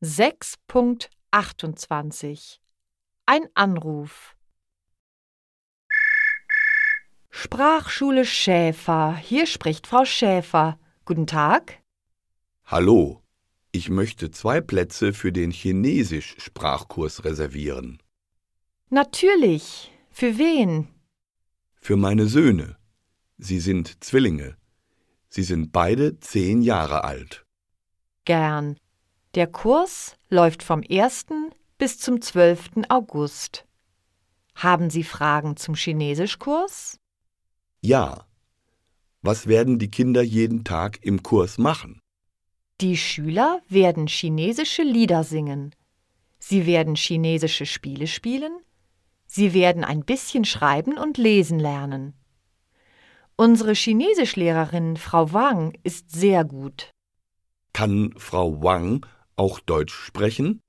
[0.00, 2.58] 6.28
[3.26, 4.36] Ein Anruf
[7.30, 9.16] Sprachschule Schäfer.
[9.16, 10.78] Hier spricht Frau Schäfer.
[11.04, 11.82] Guten Tag.
[12.64, 13.24] Hallo,
[13.72, 18.00] ich möchte zwei Plätze für den Chinesisch-Sprachkurs reservieren.
[18.90, 19.90] Natürlich.
[20.10, 20.86] Für wen?
[21.74, 22.76] Für meine Söhne.
[23.36, 24.56] Sie sind Zwillinge.
[25.28, 27.44] Sie sind beide zehn Jahre alt.
[28.24, 28.78] Gern.
[29.34, 31.26] Der Kurs läuft vom 1.
[31.76, 32.86] bis zum 12.
[32.88, 33.66] August.
[34.54, 36.98] Haben Sie Fragen zum Chinesischkurs?
[37.82, 38.24] Ja.
[39.20, 42.00] Was werden die Kinder jeden Tag im Kurs machen?
[42.80, 45.74] Die Schüler werden chinesische Lieder singen.
[46.38, 48.56] Sie werden chinesische Spiele spielen.
[49.26, 52.14] Sie werden ein bisschen schreiben und lesen lernen.
[53.36, 56.90] Unsere Chinesischlehrerin Frau Wang ist sehr gut.
[57.74, 59.04] Kann Frau Wang
[59.38, 60.60] auch Deutsch sprechen?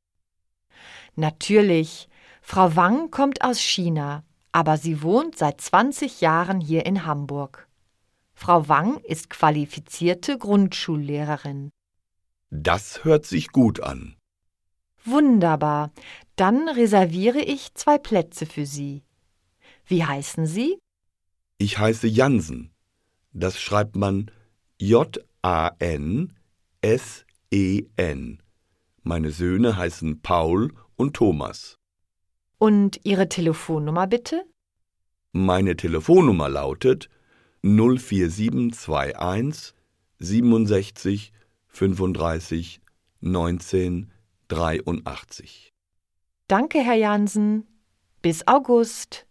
[1.16, 2.08] Natürlich.
[2.42, 7.68] Frau Wang kommt aus China, aber sie wohnt seit 20 Jahren hier in Hamburg.
[8.34, 11.72] Frau Wang ist qualifizierte Grundschullehrerin.
[12.50, 14.16] Das hört sich gut an.
[15.04, 15.92] Wunderbar.
[16.36, 19.04] Dann reserviere ich zwei Plätze für Sie.
[19.86, 20.80] Wie heißen Sie?
[21.58, 22.72] Ich heiße Jansen.
[23.34, 24.32] Das schreibt man
[24.80, 26.30] J-A-N-S-E-N.
[29.10, 31.80] Meine Söhne heißen Paul und Thomas.
[32.60, 34.44] Und Ihre Telefonnummer bitte?
[35.32, 37.10] Meine Telefonnummer lautet
[37.64, 39.74] 04721
[40.20, 41.34] 67
[41.70, 42.82] 35
[43.22, 44.12] 19
[44.48, 45.74] 83.
[46.48, 47.66] Danke, Herr Jansen.
[48.22, 49.26] Bis August.